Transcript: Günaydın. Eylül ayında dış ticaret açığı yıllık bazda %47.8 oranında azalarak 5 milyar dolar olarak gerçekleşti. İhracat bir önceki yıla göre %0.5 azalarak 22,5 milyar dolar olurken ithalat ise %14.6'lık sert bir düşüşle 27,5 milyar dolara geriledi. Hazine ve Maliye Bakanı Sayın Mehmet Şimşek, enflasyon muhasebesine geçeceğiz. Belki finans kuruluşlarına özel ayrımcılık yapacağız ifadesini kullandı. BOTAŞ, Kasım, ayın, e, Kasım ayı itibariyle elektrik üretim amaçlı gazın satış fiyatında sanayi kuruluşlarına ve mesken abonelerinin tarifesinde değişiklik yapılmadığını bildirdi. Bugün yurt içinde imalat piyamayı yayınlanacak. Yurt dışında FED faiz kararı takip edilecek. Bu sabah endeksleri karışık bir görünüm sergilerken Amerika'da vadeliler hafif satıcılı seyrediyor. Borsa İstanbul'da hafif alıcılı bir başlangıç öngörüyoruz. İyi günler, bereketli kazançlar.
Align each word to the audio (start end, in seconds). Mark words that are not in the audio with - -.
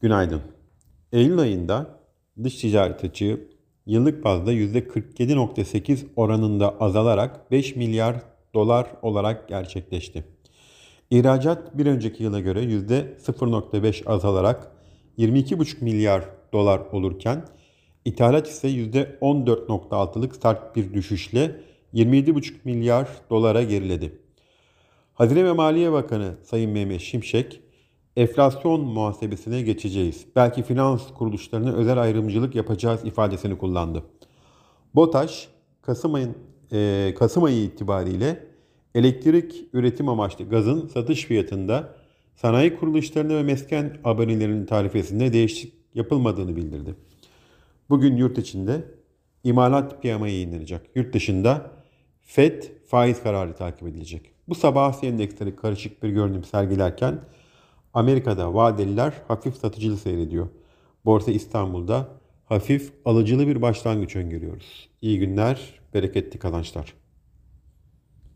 Günaydın. 0.00 0.40
Eylül 1.12 1.38
ayında 1.38 1.86
dış 2.44 2.56
ticaret 2.56 3.04
açığı 3.04 3.40
yıllık 3.86 4.24
bazda 4.24 4.52
%47.8 4.52 6.04
oranında 6.16 6.80
azalarak 6.80 7.50
5 7.50 7.76
milyar 7.76 8.16
dolar 8.54 8.86
olarak 9.02 9.48
gerçekleşti. 9.48 10.24
İhracat 11.10 11.78
bir 11.78 11.86
önceki 11.86 12.22
yıla 12.22 12.40
göre 12.40 12.62
%0.5 12.62 14.08
azalarak 14.08 14.72
22,5 15.18 15.84
milyar 15.84 16.24
dolar 16.52 16.80
olurken 16.92 17.44
ithalat 18.04 18.48
ise 18.48 18.68
%14.6'lık 18.68 20.36
sert 20.36 20.76
bir 20.76 20.94
düşüşle 20.94 21.60
27,5 21.94 22.54
milyar 22.64 23.08
dolara 23.30 23.62
geriledi. 23.62 24.18
Hazine 25.14 25.44
ve 25.44 25.52
Maliye 25.52 25.92
Bakanı 25.92 26.34
Sayın 26.42 26.70
Mehmet 26.70 27.00
Şimşek, 27.00 27.60
enflasyon 28.18 28.80
muhasebesine 28.80 29.62
geçeceğiz. 29.62 30.26
Belki 30.36 30.62
finans 30.62 31.02
kuruluşlarına 31.14 31.72
özel 31.72 31.98
ayrımcılık 31.98 32.54
yapacağız 32.54 33.04
ifadesini 33.04 33.58
kullandı. 33.58 34.02
BOTAŞ, 34.94 35.48
Kasım, 35.82 36.14
ayın, 36.14 36.34
e, 36.72 37.14
Kasım 37.18 37.44
ayı 37.44 37.62
itibariyle 37.62 38.46
elektrik 38.94 39.64
üretim 39.72 40.08
amaçlı 40.08 40.48
gazın 40.48 40.86
satış 40.86 41.24
fiyatında 41.24 41.94
sanayi 42.36 42.76
kuruluşlarına 42.76 43.34
ve 43.34 43.42
mesken 43.42 43.96
abonelerinin 44.04 44.66
tarifesinde 44.66 45.32
değişiklik 45.32 45.74
yapılmadığını 45.94 46.56
bildirdi. 46.56 46.94
Bugün 47.90 48.16
yurt 48.16 48.38
içinde 48.38 48.84
imalat 49.44 50.02
piyamayı 50.02 50.34
yayınlanacak. 50.34 50.86
Yurt 50.94 51.14
dışında 51.14 51.70
FED 52.20 52.62
faiz 52.86 53.22
kararı 53.22 53.56
takip 53.56 53.88
edilecek. 53.88 54.30
Bu 54.48 54.54
sabah 54.54 55.04
endeksleri 55.04 55.56
karışık 55.56 56.02
bir 56.02 56.08
görünüm 56.08 56.44
sergilerken 56.44 57.20
Amerika'da 57.94 58.54
vadeliler 58.54 59.12
hafif 59.28 59.56
satıcılı 59.56 59.96
seyrediyor. 59.96 60.48
Borsa 61.04 61.32
İstanbul'da 61.32 62.08
hafif 62.44 62.92
alıcılı 63.04 63.46
bir 63.46 63.62
başlangıç 63.62 64.16
öngörüyoruz. 64.16 64.88
İyi 65.02 65.18
günler, 65.18 65.80
bereketli 65.94 66.38
kazançlar. 66.38 66.94